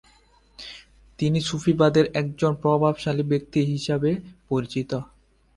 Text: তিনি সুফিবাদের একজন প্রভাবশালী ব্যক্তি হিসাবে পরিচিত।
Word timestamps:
তিনি 1.19 1.39
সুফিবাদের 1.41 2.05
একজন 2.13 2.51
প্রভাবশালী 2.55 3.23
ব্যক্তি 3.23 3.59
হিসাবে 3.65 4.09
পরিচিত। 4.49 4.91